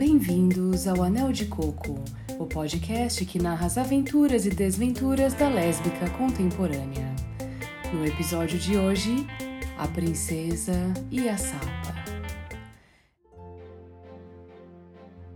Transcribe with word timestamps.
Bem-vindos 0.00 0.88
ao 0.88 1.02
Anel 1.02 1.30
de 1.30 1.44
Coco, 1.44 2.02
o 2.38 2.46
podcast 2.46 3.22
que 3.26 3.38
narra 3.38 3.66
as 3.66 3.76
aventuras 3.76 4.46
e 4.46 4.48
desventuras 4.48 5.34
da 5.34 5.46
lésbica 5.46 6.08
contemporânea. 6.16 7.04
No 7.92 8.06
episódio 8.06 8.58
de 8.58 8.78
hoje, 8.78 9.26
a 9.76 9.86
princesa 9.86 10.72
e 11.10 11.28
a 11.28 11.36
sapa. 11.36 11.94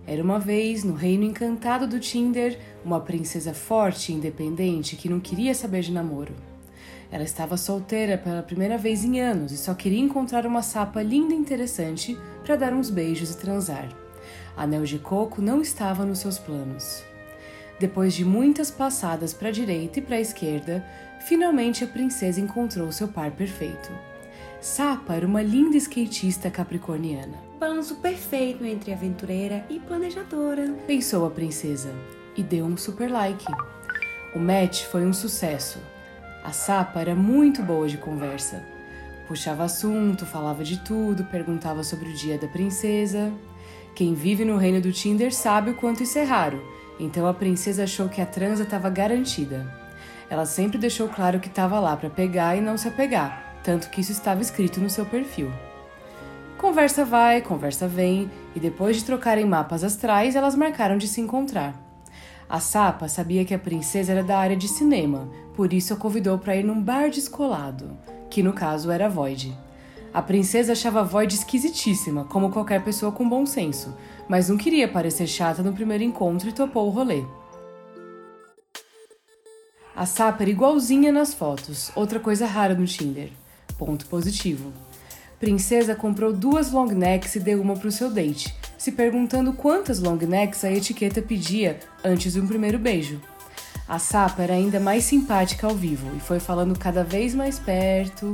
Era 0.06 0.22
uma 0.22 0.40
vez, 0.40 0.82
no 0.82 0.94
reino 0.94 1.24
encantado 1.24 1.86
do 1.86 2.00
Tinder, 2.00 2.58
uma 2.82 3.00
princesa 3.00 3.52
forte 3.52 4.12
e 4.12 4.14
independente 4.14 4.96
que 4.96 5.10
não 5.10 5.20
queria 5.20 5.54
saber 5.54 5.82
de 5.82 5.92
namoro. 5.92 6.34
Ela 7.12 7.24
estava 7.24 7.58
solteira 7.58 8.16
pela 8.16 8.42
primeira 8.42 8.78
vez 8.78 9.04
em 9.04 9.20
anos 9.20 9.52
e 9.52 9.58
só 9.58 9.74
queria 9.74 10.00
encontrar 10.00 10.46
uma 10.46 10.62
sapa 10.62 11.02
linda 11.02 11.34
e 11.34 11.36
interessante 11.36 12.16
para 12.42 12.56
dar 12.56 12.72
uns 12.72 12.88
beijos 12.88 13.30
e 13.30 13.36
transar. 13.36 14.04
Anel 14.56 14.84
de 14.84 14.98
coco 14.98 15.43
não 15.43 15.61
estava 15.61 16.04
nos 16.04 16.21
seus 16.21 16.39
planos. 16.39 17.04
Depois 17.79 18.14
de 18.14 18.25
muitas 18.25 18.71
passadas 18.71 19.35
para 19.35 19.48
a 19.48 19.53
direita 19.53 19.98
e 19.98 20.03
para 20.03 20.17
a 20.17 20.21
esquerda, 20.21 20.85
finalmente 21.26 21.82
a 21.82 21.86
princesa 21.86 22.40
encontrou 22.40 22.90
seu 22.93 23.08
par 23.08 23.32
perfeito. 23.32 23.90
Sapa 24.61 25.14
era 25.14 25.26
uma 25.26 25.43
linda 25.43 25.76
skatista 25.76 26.50
capricorniana. 26.50 27.36
Balanço 27.58 27.96
perfeito 27.96 28.64
entre 28.64 28.93
aventureira 28.93 29.64
e 29.68 29.79
planejadora, 29.79 30.72
pensou 30.86 31.26
a 31.26 31.31
princesa 31.31 31.93
e 32.36 32.42
deu 32.42 32.64
um 32.64 32.77
super 32.77 33.11
like. 33.11 33.45
O 34.34 34.39
match 34.39 34.84
foi 34.84 35.05
um 35.05 35.12
sucesso. 35.12 35.78
A 36.42 36.53
Sapa 36.53 37.00
era 37.00 37.14
muito 37.14 37.62
boa 37.62 37.89
de 37.89 37.98
conversa. 37.98 38.64
Puxava 39.27 39.64
assunto, 39.64 40.27
falava 40.27 40.62
de 40.62 40.78
tudo, 40.81 41.25
perguntava 41.25 41.83
sobre 41.83 42.11
o 42.11 42.14
dia 42.14 42.39
da 42.39 42.48
princesa. 42.48 43.33
Quem 43.94 44.12
vive 44.12 44.44
no 44.44 44.56
reino 44.56 44.80
do 44.80 44.91
Tinder 44.91 45.33
sabe 45.33 45.70
o 45.70 45.75
quanto 45.75 46.03
isso 46.03 46.19
é 46.19 46.25
raro, 46.25 46.61
então 46.98 47.28
a 47.28 47.34
princesa 47.34 47.84
achou 47.84 48.09
que 48.09 48.20
a 48.20 48.27
transa 48.27 48.64
estava 48.64 48.91
garantida. 48.91 49.73
Ela 50.28 50.45
sempre 50.47 50.78
deixou 50.78 51.09
claro 51.09 51.39
que 51.39 51.47
estava 51.47 51.78
lá 51.78 51.97
para 51.97 52.11
pegar 52.11 52.56
e 52.56 52.61
não 52.61 52.77
se 52.77 52.89
apegar, 52.89 53.61
tanto 53.62 53.89
que 53.91 54.00
isso 54.00 54.11
estava 54.11 54.42
escrito 54.42 54.81
no 54.81 54.91
seu 54.91 55.06
perfil. 55.06 55.48
Conversa 56.59 57.05
vai, 57.05 57.41
conversa 57.41 57.87
vem, 57.87 58.28
e 58.56 58.59
depois 58.59 58.97
de 58.97 59.05
trocarem 59.05 59.45
mapas 59.45 59.84
astrais, 59.84 60.34
elas 60.34 60.56
marcaram 60.56 60.98
de 60.98 61.06
se 61.06 61.20
encontrar. 61.20 61.81
A 62.48 62.59
Sapa 62.59 63.06
sabia 63.06 63.45
que 63.45 63.55
a 63.55 63.59
princesa 63.59 64.11
era 64.11 64.25
da 64.25 64.39
área 64.39 64.56
de 64.56 64.67
cinema, 64.67 65.28
por 65.55 65.72
isso 65.72 65.95
a 65.95 65.97
convidou 65.97 66.37
para 66.37 66.56
ir 66.56 66.65
num 66.65 66.83
bar 66.83 67.11
descolado, 67.11 67.97
que 68.28 68.42
no 68.42 68.53
caso 68.53 68.91
era 68.91 69.09
Void. 69.09 69.56
A 70.15 70.23
princesa 70.23 70.75
achava 70.75 71.03
Void 71.03 71.34
esquisitíssima, 71.34 72.25
como 72.27 72.53
qualquer 72.53 72.84
pessoa 72.84 73.11
com 73.11 73.29
bom 73.29 73.45
senso, 73.45 73.93
mas 74.29 74.48
não 74.48 74.56
queria 74.56 74.87
parecer 74.87 75.27
chata 75.27 75.61
no 75.61 75.73
primeiro 75.73 76.05
encontro 76.05 76.48
e 76.48 76.53
topou 76.53 76.87
o 76.87 76.91
rolê. 76.91 77.25
A 79.97 80.06
Sapa 80.06 80.45
era 80.45 80.51
igualzinha 80.51 81.11
nas 81.11 81.34
fotos, 81.34 81.91
outra 81.97 82.21
coisa 82.21 82.47
rara 82.47 82.77
no 82.77 82.87
Tinder. 82.87 83.31
Ponto 83.77 84.06
positivo. 84.06 84.73
Princesa 85.41 85.97
comprou 85.97 86.33
duas 86.33 86.71
long 86.71 86.87
necks 86.87 87.34
e 87.34 87.41
deu 87.41 87.61
uma 87.61 87.75
para 87.75 87.89
o 87.89 87.93
seu 87.93 88.09
date, 88.09 88.55
se 88.78 88.93
perguntando 88.93 89.53
quantas 89.53 89.99
long 89.99 90.17
necks 90.17 90.65
a 90.65 90.71
etiqueta 90.71 91.21
pedia 91.21 91.81
antes 92.05 92.34
de 92.34 92.41
um 92.41 92.47
primeiro 92.47 92.78
beijo. 92.78 93.21
A 93.89 93.99
Sapa 93.99 94.45
era 94.45 94.55
ainda 94.55 94.78
mais 94.78 95.03
simpática 95.03 95.67
ao 95.67 95.75
vivo 95.75 96.17
e 96.17 96.21
foi 96.21 96.39
falando 96.39 96.78
cada 96.78 97.03
vez 97.03 97.34
mais 97.34 97.59
perto, 97.59 98.31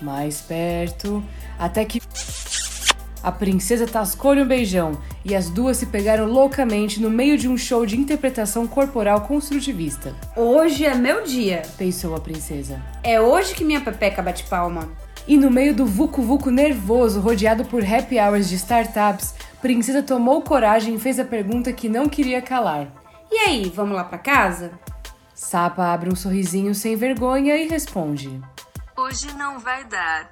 mais 0.00 0.40
perto, 0.40 1.22
até 1.58 1.84
que 1.84 2.00
a 3.22 3.32
princesa 3.32 3.86
tascou-lhe 3.86 4.42
um 4.42 4.46
beijão 4.46 5.00
e 5.24 5.34
as 5.34 5.50
duas 5.50 5.78
se 5.78 5.86
pegaram 5.86 6.26
loucamente 6.26 7.00
no 7.00 7.10
meio 7.10 7.36
de 7.36 7.48
um 7.48 7.58
show 7.58 7.84
de 7.84 7.98
interpretação 7.98 8.66
corporal 8.66 9.22
construtivista. 9.22 10.14
Hoje 10.36 10.84
é 10.84 10.94
meu 10.94 11.24
dia, 11.24 11.62
pensou 11.76 12.14
a 12.14 12.20
princesa. 12.20 12.80
É 13.02 13.20
hoje 13.20 13.54
que 13.54 13.64
minha 13.64 13.80
pepeca 13.80 14.22
bate 14.22 14.44
palma. 14.44 14.88
E 15.26 15.36
no 15.36 15.50
meio 15.50 15.74
do 15.74 15.84
vucu-vucu 15.84 16.52
nervoso, 16.52 17.18
rodeado 17.18 17.64
por 17.64 17.82
happy 17.82 18.16
hours 18.20 18.48
de 18.48 18.54
startups, 18.54 19.34
Princesa 19.60 20.00
tomou 20.00 20.42
coragem 20.42 20.94
e 20.94 20.98
fez 21.00 21.18
a 21.18 21.24
pergunta 21.24 21.72
que 21.72 21.88
não 21.88 22.08
queria 22.08 22.40
calar. 22.40 22.86
E 23.30 23.36
aí, 23.36 23.72
vamos 23.74 23.96
lá 23.96 24.04
para 24.04 24.18
casa? 24.18 24.70
Sapa 25.34 25.92
abre 25.92 26.08
um 26.08 26.14
sorrisinho 26.14 26.72
sem 26.72 26.94
vergonha 26.94 27.56
e 27.56 27.66
responde: 27.66 28.40
Hoje 28.98 29.30
não 29.34 29.58
vai 29.58 29.84
dar. 29.84 30.30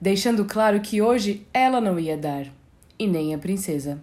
Deixando 0.00 0.44
claro 0.44 0.80
que 0.80 1.00
hoje 1.00 1.46
ela 1.54 1.80
não 1.80 1.96
ia 1.96 2.16
dar, 2.16 2.46
e 2.98 3.06
nem 3.06 3.32
a 3.32 3.38
princesa. 3.38 4.02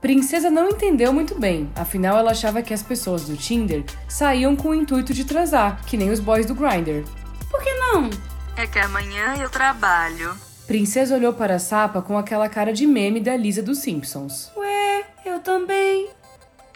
Princesa 0.00 0.50
não 0.50 0.70
entendeu 0.70 1.12
muito 1.12 1.38
bem, 1.38 1.70
afinal 1.76 2.16
ela 2.16 2.30
achava 2.30 2.62
que 2.62 2.72
as 2.72 2.82
pessoas 2.82 3.26
do 3.26 3.36
Tinder 3.36 3.84
saíam 4.08 4.56
com 4.56 4.68
o 4.68 4.74
intuito 4.74 5.12
de 5.12 5.26
transar, 5.26 5.84
que 5.84 5.98
nem 5.98 6.10
os 6.10 6.20
boys 6.20 6.46
do 6.46 6.54
Grindr. 6.54 7.04
Por 7.50 7.62
que 7.62 7.72
não? 7.74 8.08
É 8.56 8.66
que 8.66 8.78
amanhã 8.78 9.34
eu 9.36 9.50
trabalho. 9.50 10.34
Princesa 10.66 11.16
olhou 11.16 11.34
para 11.34 11.56
a 11.56 11.58
Sapa 11.58 12.00
com 12.00 12.16
aquela 12.16 12.48
cara 12.48 12.72
de 12.72 12.86
meme 12.86 13.20
da 13.20 13.36
Lisa 13.36 13.62
dos 13.62 13.78
Simpsons. 13.78 14.50
Ué, 14.56 15.04
eu 15.26 15.38
também. 15.40 16.08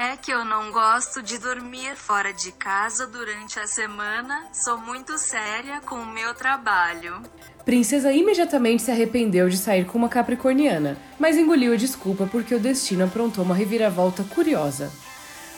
É 0.00 0.16
que 0.16 0.30
eu 0.30 0.44
não 0.44 0.70
gosto 0.70 1.20
de 1.20 1.38
dormir 1.38 1.96
fora 1.96 2.32
de 2.32 2.52
casa 2.52 3.04
durante 3.04 3.58
a 3.58 3.66
semana. 3.66 4.44
Sou 4.52 4.78
muito 4.78 5.18
séria 5.18 5.80
com 5.80 5.96
o 5.96 6.06
meu 6.06 6.32
trabalho. 6.34 7.20
Princesa 7.64 8.12
imediatamente 8.12 8.84
se 8.84 8.92
arrependeu 8.92 9.48
de 9.48 9.56
sair 9.56 9.84
com 9.86 9.98
uma 9.98 10.08
capricorniana, 10.08 10.96
mas 11.18 11.36
engoliu 11.36 11.72
a 11.72 11.76
desculpa 11.76 12.28
porque 12.30 12.54
o 12.54 12.60
destino 12.60 13.06
aprontou 13.06 13.44
uma 13.44 13.56
reviravolta 13.56 14.22
curiosa. 14.22 14.92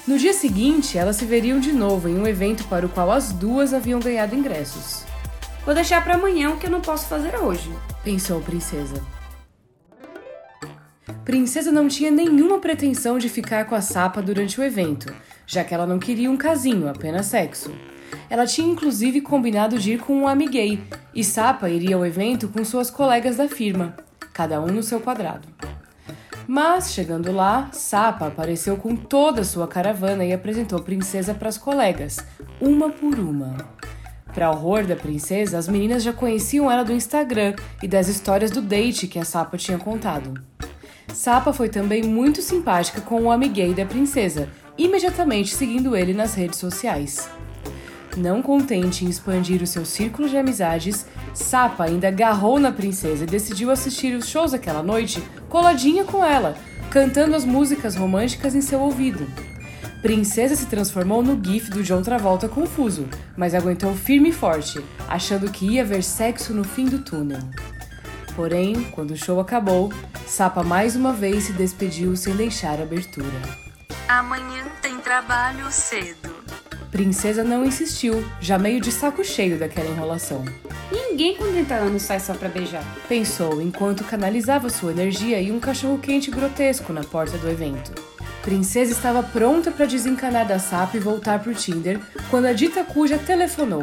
No 0.07 0.17
dia 0.17 0.33
seguinte, 0.33 0.97
elas 0.97 1.17
se 1.17 1.27
veriam 1.27 1.61
de 1.61 1.75
novo 1.75 2.09
em 2.09 2.19
um 2.19 2.27
evento 2.27 2.65
para 2.65 2.87
o 2.87 2.89
qual 2.89 3.11
as 3.13 3.33
duas 3.33 3.75
haviam 3.75 4.01
ganhado 4.01 4.35
ingressos. 4.35 5.05
Vou 5.67 5.75
deixar 5.75 6.03
para 6.03 6.15
amanhã 6.15 6.49
o 6.49 6.57
que 6.57 6.65
eu 6.65 6.71
não 6.71 6.81
posso 6.81 7.07
fazer 7.09 7.37
hoje, 7.37 7.71
pensou 8.03 8.39
a 8.39 8.43
princesa. 8.43 9.20
Princesa 11.25 11.71
não 11.71 11.87
tinha 11.87 12.11
nenhuma 12.11 12.59
pretensão 12.59 13.19
de 13.19 13.29
ficar 13.29 13.67
com 13.67 13.75
a 13.75 13.81
Sapa 13.81 14.23
durante 14.23 14.61
o 14.61 14.65
evento, 14.65 15.13
já 15.47 15.63
que 15.63 15.75
ela 15.75 15.87
não 15.87 15.99
queria 15.99 16.31
um 16.31 16.37
casinho, 16.37 16.89
apenas 16.89 17.27
sexo. 17.27 17.73
Ela 18.29 18.47
tinha 18.47 18.71
inclusive 18.71 19.21
combinado 19.21 19.79
de 19.79 19.93
ir 19.93 20.01
com 20.01 20.15
um 20.15 20.29
amiguei, 20.29 20.83
e 21.15 21.23
Sapa 21.23 21.69
iria 21.69 21.97
ao 21.97 22.07
evento 22.07 22.49
com 22.49 22.65
suas 22.65 22.91
colegas 22.91 23.37
da 23.37 23.49
firma, 23.49 23.95
cada 24.33 24.61
um 24.61 24.69
no 24.69 24.83
seu 24.83 25.01
quadrado. 25.01 25.47
Mas, 26.47 26.93
chegando 26.93 27.31
lá, 27.31 27.69
Sapa 27.73 28.27
apareceu 28.27 28.77
com 28.77 28.97
toda 28.97 29.43
a 29.43 29.45
sua 29.45 29.69
caravana 29.69 30.25
e 30.25 30.33
apresentou 30.33 30.81
princesa 30.81 31.35
para 31.35 31.49
as 31.49 31.59
colegas, 31.59 32.19
uma 32.61 32.91
por 32.91 33.19
uma. 33.19 33.57
Para 34.35 34.51
horror 34.51 34.87
da 34.87 34.97
princesa, 34.97 35.59
as 35.59 35.69
meninas 35.69 36.03
já 36.03 36.13
conheciam 36.13 36.71
ela 36.71 36.85
do 36.85 36.93
Instagram 36.93 37.55
e 37.83 37.89
das 37.89 38.09
histórias 38.09 38.51
do 38.51 38.63
date 38.63 39.07
que 39.07 39.19
a 39.19 39.25
Sapa 39.25 39.57
tinha 39.57 39.79
contado. 39.79 40.35
Sapa 41.13 41.53
foi 41.53 41.69
também 41.69 42.03
muito 42.03 42.41
simpática 42.41 43.01
com 43.01 43.23
o 43.23 43.31
amiguei 43.31 43.75
da 43.75 43.85
princesa, 43.85 44.49
imediatamente 44.79 45.55
seguindo 45.55 45.97
ele 45.97 46.15
nas 46.15 46.35
redes 46.35 46.59
sociais. 46.59 47.29
Não 48.17 48.43
contente 48.43 49.05
em 49.05 49.09
expandir 49.09 49.63
o 49.63 49.67
seu 49.67 49.85
círculo 49.85 50.29
de 50.29 50.37
amizades, 50.37 51.07
Sapa 51.33 51.85
ainda 51.85 52.09
agarrou 52.09 52.59
na 52.59 52.73
princesa 52.73 53.25
e 53.25 53.27
decidiu 53.27 53.71
assistir 53.71 54.17
os 54.17 54.29
shows 54.29 54.53
aquela 54.53 54.83
noite 54.83 55.23
coladinha 55.49 56.05
com 56.05 56.25
ela, 56.25 56.57
cantando 56.91 57.37
as 57.37 57.45
músicas 57.45 57.95
românticas 57.95 58.55
em 58.55 58.61
seu 58.61 58.81
ouvido. 58.81 59.27
Princesa 60.03 60.57
se 60.57 60.67
transformou 60.67 61.23
no 61.23 61.39
gif 61.45 61.71
do 61.71 61.83
John 61.83 62.03
Travolta 62.03 62.49
confuso, 62.49 63.07
mas 63.37 63.55
aguentou 63.55 63.95
firme 63.95 64.31
e 64.31 64.33
forte, 64.33 64.83
achando 65.07 65.51
que 65.51 65.67
ia 65.67 65.85
ver 65.85 66.03
sexo 66.03 66.55
no 66.55 66.65
fim 66.65 66.87
do 66.87 67.01
túnel. 67.01 67.39
Porém, 68.41 68.85
quando 68.93 69.11
o 69.11 69.17
show 69.19 69.39
acabou, 69.39 69.93
Sapa 70.27 70.63
mais 70.63 70.97
uma 70.97 71.13
vez 71.13 71.45
se 71.45 71.53
despediu 71.53 72.17
sem 72.17 72.35
deixar 72.35 72.81
abertura. 72.81 73.29
Amanhã 74.09 74.65
tem 74.81 74.97
trabalho 74.97 75.71
cedo. 75.71 76.35
Princesa 76.91 77.45
não 77.45 77.67
insistiu, 77.67 78.25
já 78.41 78.59
meio 78.59 78.81
de 78.81 78.91
saco 78.91 79.23
cheio 79.23 79.59
daquela 79.59 79.91
enrolação. 79.91 80.43
Ninguém 80.91 81.37
com 81.37 81.53
30 81.53 81.75
anos 81.75 82.01
sai 82.01 82.19
só 82.19 82.33
pra 82.33 82.49
beijar. 82.49 82.83
Pensou 83.07 83.61
enquanto 83.61 84.05
canalizava 84.05 84.71
sua 84.71 84.93
energia 84.93 85.39
em 85.39 85.53
um 85.53 85.61
cachorro-quente 85.61 86.31
grotesco 86.31 86.95
na 86.95 87.05
porta 87.05 87.37
do 87.37 87.47
evento. 87.47 87.93
Princesa 88.41 88.93
estava 88.93 89.23
pronta 89.23 89.71
para 89.71 89.85
desencanar 89.85 90.49
da 90.49 90.59
Sapa 90.59 90.97
e 90.97 91.01
voltar 91.01 91.41
pro 91.41 91.55
Tinder 91.55 92.01
quando 92.31 92.47
a 92.47 92.55
dita 92.55 92.85
cuja 92.85 93.19
telefonou. 93.19 93.83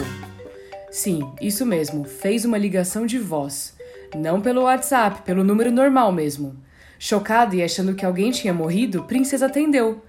Sim, 0.89 1.31
isso 1.39 1.63
mesmo, 1.63 2.05
fez 2.05 2.43
uma 2.43 2.57
ligação 2.57 3.05
de 3.05 3.19
voz. 3.19 3.76
Não 4.15 4.42
pelo 4.42 4.63
WhatsApp, 4.63 5.21
pelo 5.24 5.44
número 5.44 5.71
normal 5.71 6.12
mesmo. 6.12 6.56
Chocada 7.00 7.56
e 7.56 7.63
achando 7.63 7.94
que 7.94 8.06
alguém 8.06 8.31
tinha 8.31 8.54
morrido, 8.54 9.04
Princesa 9.04 9.45
atendeu. 9.45 10.01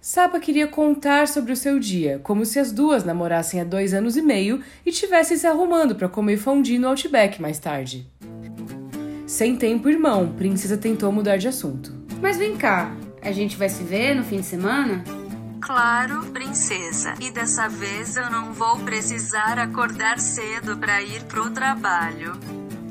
Sapa 0.00 0.38
queria 0.38 0.66
contar 0.66 1.26
sobre 1.26 1.52
o 1.52 1.56
seu 1.56 1.78
dia, 1.78 2.20
como 2.22 2.44
se 2.44 2.58
as 2.58 2.70
duas 2.70 3.04
namorassem 3.04 3.60
há 3.60 3.64
dois 3.64 3.92
anos 3.92 4.16
e 4.16 4.22
meio 4.22 4.62
e 4.84 4.92
tivessem 4.92 5.36
se 5.36 5.46
arrumando 5.46 5.96
para 5.96 6.08
comer 6.08 6.36
fondue 6.36 6.78
no 6.78 6.88
Outback 6.88 7.40
mais 7.42 7.58
tarde. 7.58 8.08
Sem 9.26 9.56
tempo, 9.56 9.88
irmão, 9.88 10.32
Princesa 10.36 10.76
tentou 10.76 11.10
mudar 11.10 11.36
de 11.36 11.48
assunto. 11.48 11.92
Mas 12.22 12.36
vem 12.36 12.56
cá, 12.56 12.94
a 13.20 13.32
gente 13.32 13.56
vai 13.56 13.68
se 13.68 13.82
ver 13.82 14.14
no 14.14 14.22
fim 14.22 14.36
de 14.36 14.46
semana? 14.46 15.02
Claro, 15.60 16.24
princesa. 16.26 17.14
E 17.20 17.28
dessa 17.32 17.68
vez 17.68 18.16
eu 18.16 18.30
não 18.30 18.52
vou 18.52 18.78
precisar 18.78 19.58
acordar 19.58 20.20
cedo 20.20 20.76
para 20.76 21.02
ir 21.02 21.24
pro 21.24 21.50
trabalho. 21.50 22.38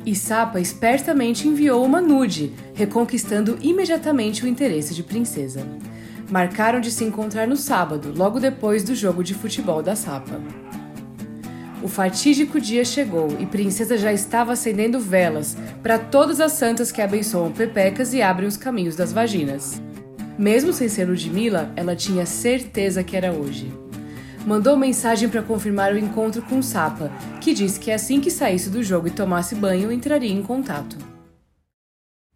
E 0.06 0.16
Sapa 0.16 0.60
espertamente 0.60 1.48
enviou 1.48 1.84
uma 1.84 2.00
nude, 2.00 2.54
reconquistando 2.75 3.57
imediatamente 3.62 4.46
o 4.46 4.48
interesse 4.48 4.94
de 4.94 5.02
Princesa. 5.02 5.66
Marcaram 6.30 6.80
de 6.80 6.92
se 6.92 7.04
encontrar 7.04 7.48
no 7.48 7.57
sábado, 7.57 8.13
logo 8.16 8.40
depois 8.40 8.84
do 8.84 8.94
jogo 8.94 9.24
de 9.24 9.34
futebol 9.34 9.81
da 9.81 9.96
Sapa. 9.96 10.40
O 11.81 11.88
fatídico 11.88 12.60
dia 12.60 12.86
chegou 12.86 13.28
e 13.40 13.46
Princesa 13.46 13.98
já 13.98 14.13
estava 14.13 14.54
acendendo 14.54 15.00
velas 15.00 15.57
para 15.81 16.00
todas 16.00 16.40
as 16.40 16.51
santas 16.51 16.92
que 16.92 17.01
abençoam 17.01 17.51
pepecas 17.51 18.13
e 18.13 18.22
abrem 18.22 18.48
os 18.48 18.58
caminhos 18.58 18.96
das 18.96 19.12
vaginas. 19.12 19.81
Mesmo 20.38 20.74
sem 20.74 20.90
ser 20.90 21.08
Ludmilla, 21.08 21.72
ela 21.75 21.96
tinha 21.96 22.25
certeza 22.25 23.04
que 23.04 23.16
era 23.16 23.31
hoje. 23.31 23.85
Mandou 24.46 24.78
mensagem 24.78 25.28
para 25.28 25.42
confirmar 25.42 25.92
o 25.94 25.98
encontro 25.98 26.40
com 26.44 26.62
Sapa, 26.62 27.10
que 27.42 27.52
disse 27.52 27.80
que 27.80 27.92
assim 27.92 28.22
que 28.22 28.30
saísse 28.30 28.70
do 28.70 28.84
jogo 28.84 29.08
e 29.08 29.12
tomasse 29.12 29.56
banho, 29.56 29.92
entraria 29.92 30.32
em 30.32 30.44
contato. 30.44 30.96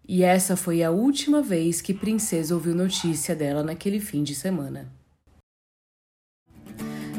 E 0.07 0.23
essa 0.23 0.57
foi 0.57 0.81
a 0.81 0.89
última 0.89 1.39
vez 1.39 1.81
que 1.81 1.93
Princesa 1.93 2.55
ouviu 2.55 2.73
notícia 2.73 3.35
dela 3.35 3.61
naquele 3.61 3.99
fim 3.99 4.23
de 4.23 4.33
semana. 4.33 4.91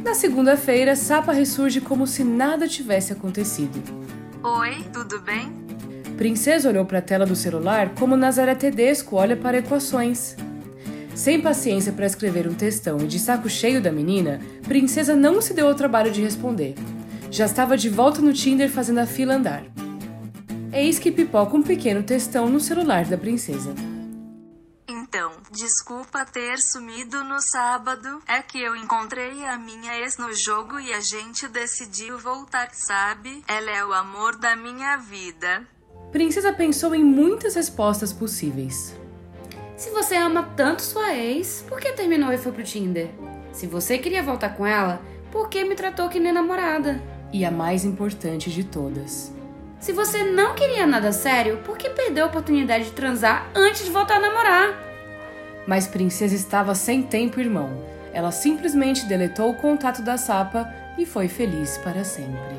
Na 0.02 0.12
segunda-feira, 0.12 0.96
Sapa 0.96 1.32
ressurge 1.32 1.80
como 1.80 2.04
se 2.04 2.24
nada 2.24 2.66
tivesse 2.66 3.12
acontecido. 3.12 3.80
Oi, 4.42 4.84
tudo 4.92 5.20
bem? 5.20 5.52
Princesa 6.16 6.68
olhou 6.68 6.84
para 6.84 6.98
a 6.98 7.02
tela 7.02 7.24
do 7.24 7.36
celular 7.36 7.94
como 7.94 8.16
Nazaré 8.16 8.56
Tedesco 8.56 9.14
olha 9.14 9.36
para 9.36 9.58
equações. 9.58 10.34
Sem 11.20 11.38
paciência 11.38 11.92
para 11.92 12.06
escrever 12.06 12.48
um 12.48 12.54
textão 12.54 12.96
e 13.00 13.06
de 13.06 13.18
saco 13.18 13.46
cheio 13.46 13.78
da 13.78 13.92
menina, 13.92 14.40
Princesa 14.66 15.14
não 15.14 15.42
se 15.42 15.52
deu 15.52 15.68
ao 15.68 15.74
trabalho 15.74 16.10
de 16.10 16.22
responder. 16.22 16.74
Já 17.30 17.44
estava 17.44 17.76
de 17.76 17.90
volta 17.90 18.22
no 18.22 18.32
Tinder 18.32 18.70
fazendo 18.70 19.00
a 19.00 19.06
fila 19.06 19.34
andar. 19.34 19.62
Eis 20.72 20.98
que 20.98 21.12
pipoca 21.12 21.54
um 21.54 21.62
pequeno 21.62 22.02
textão 22.02 22.48
no 22.48 22.58
celular 22.58 23.04
da 23.04 23.18
princesa. 23.18 23.74
Então, 24.88 25.32
desculpa 25.52 26.24
ter 26.24 26.58
sumido 26.58 27.22
no 27.22 27.38
sábado. 27.38 28.22
É 28.26 28.40
que 28.40 28.58
eu 28.58 28.74
encontrei 28.74 29.44
a 29.44 29.58
minha 29.58 29.98
ex 29.98 30.16
no 30.16 30.32
jogo 30.32 30.80
e 30.80 30.90
a 30.90 31.02
gente 31.02 31.46
decidiu 31.48 32.18
voltar, 32.18 32.70
sabe? 32.72 33.44
Ela 33.46 33.70
é 33.70 33.84
o 33.84 33.92
amor 33.92 34.36
da 34.36 34.56
minha 34.56 34.96
vida. 34.96 35.68
Princesa 36.12 36.50
pensou 36.50 36.94
em 36.94 37.04
muitas 37.04 37.56
respostas 37.56 38.10
possíveis. 38.10 38.98
Se 39.80 39.88
você 39.88 40.14
ama 40.14 40.42
tanto 40.54 40.82
sua 40.82 41.14
ex, 41.16 41.64
por 41.66 41.80
que 41.80 41.92
terminou 41.92 42.30
e 42.30 42.36
foi 42.36 42.52
pro 42.52 42.62
Tinder? 42.62 43.08
Se 43.50 43.66
você 43.66 43.96
queria 43.96 44.22
voltar 44.22 44.50
com 44.50 44.66
ela, 44.66 45.00
por 45.32 45.48
que 45.48 45.64
me 45.64 45.74
tratou 45.74 46.10
que 46.10 46.20
nem 46.20 46.34
namorada? 46.34 47.00
E 47.32 47.46
a 47.46 47.50
mais 47.50 47.82
importante 47.82 48.50
de 48.50 48.62
todas. 48.62 49.32
Se 49.80 49.90
você 49.90 50.22
não 50.22 50.54
queria 50.54 50.86
nada 50.86 51.12
sério, 51.12 51.62
por 51.64 51.78
que 51.78 51.88
perdeu 51.88 52.26
a 52.26 52.28
oportunidade 52.28 52.84
de 52.84 52.90
transar 52.90 53.50
antes 53.54 53.82
de 53.82 53.90
voltar 53.90 54.16
a 54.16 54.20
namorar? 54.20 54.78
Mas 55.66 55.86
Princesa 55.86 56.34
estava 56.34 56.74
sem 56.74 57.02
tempo, 57.02 57.40
irmão. 57.40 57.70
Ela 58.12 58.32
simplesmente 58.32 59.06
deletou 59.06 59.50
o 59.50 59.56
contato 59.56 60.02
da 60.02 60.18
Sapa 60.18 60.70
e 60.98 61.06
foi 61.06 61.26
feliz 61.26 61.78
para 61.78 62.04
sempre. 62.04 62.54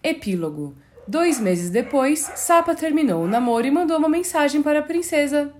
Epílogo. 0.00 0.76
Dois 1.06 1.38
meses 1.38 1.70
depois, 1.70 2.20
Sapa 2.34 2.74
terminou 2.74 3.24
o 3.24 3.28
namoro 3.28 3.66
e 3.66 3.70
mandou 3.70 3.98
uma 3.98 4.08
mensagem 4.08 4.62
para 4.62 4.78
a 4.78 4.82
princesa. 4.82 5.52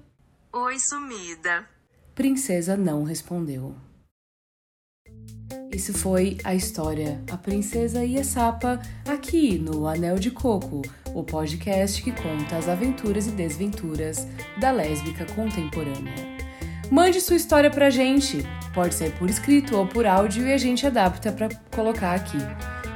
Oi, 0.53 0.79
sumida. 0.79 1.69
Princesa 2.15 2.77
não 2.77 3.05
respondeu. 3.05 3.75
Isso 5.71 5.93
foi 5.93 6.39
a 6.45 6.55
história 6.55 7.21
A 7.31 7.37
Princesa 7.37 8.05
e 8.05 8.19
a 8.19 8.25
Sapa 8.25 8.81
aqui 9.07 9.59
no 9.59 9.87
Anel 9.87 10.19
de 10.19 10.31
Coco, 10.31 10.83
o 11.13 11.23
podcast 11.25 12.03
que 12.03 12.13
conta 12.13 12.57
as 12.57 12.69
aventuras 12.69 13.27
e 13.27 13.33
desventuras 13.33 14.27
da 14.59 14.71
lésbica 14.71 15.27
contemporânea. 15.35 16.15
Mande 16.91 17.21
sua 17.21 17.37
história 17.37 17.71
pra 17.71 17.91
gente, 17.91 18.39
pode 18.73 18.95
ser 18.95 19.13
por 19.19 19.29
escrito 19.29 19.77
ou 19.77 19.87
por 19.87 20.07
áudio 20.07 20.47
e 20.47 20.53
a 20.53 20.59
gente 20.59 20.87
adapta 20.87 21.33
para 21.33 21.49
colocar 21.75 22.15
aqui. 22.15 22.39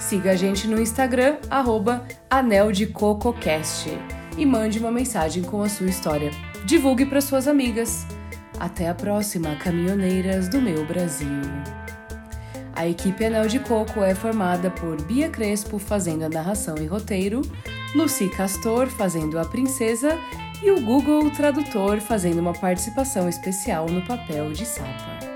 Siga 0.09 0.31
a 0.31 0.37
gente 0.37 0.67
no 0.67 0.81
Instagram, 0.81 1.37
arroba 1.51 2.03
Anel 2.31 2.73
de 2.73 2.87
CocoCast 2.87 3.91
e 4.39 4.47
mande 4.47 4.79
uma 4.79 4.91
mensagem 4.91 5.43
com 5.43 5.63
a 5.63 5.69
sua 5.69 5.85
história. 5.85 6.31
Divulgue 6.65 7.05
para 7.05 7.21
suas 7.21 7.47
amigas. 7.47 8.07
Até 8.59 8.89
a 8.89 8.95
próxima, 8.95 9.55
caminhoneiras 9.57 10.49
do 10.49 10.63
meu 10.63 10.83
Brasil. 10.87 11.43
A 12.75 12.89
equipe 12.89 13.23
Anel 13.23 13.49
de 13.49 13.59
Coco 13.59 14.03
é 14.03 14.15
formada 14.15 14.71
por 14.71 14.99
Bia 15.03 15.29
Crespo 15.29 15.79
fazendo 15.79 16.23
a 16.23 16.31
narração 16.31 16.77
e 16.79 16.87
roteiro, 16.87 17.43
Lucy 17.95 18.31
Castor 18.31 18.87
fazendo 18.87 19.39
a 19.39 19.45
princesa 19.45 20.19
e 20.63 20.71
o 20.71 20.81
Google 20.81 21.31
Tradutor 21.33 22.01
fazendo 22.01 22.39
uma 22.39 22.55
participação 22.55 23.29
especial 23.29 23.85
no 23.91 24.01
papel 24.07 24.55
de 24.55 24.65
Sapa. 24.65 25.28